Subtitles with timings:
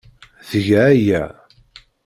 [0.49, 1.23] Tga aya.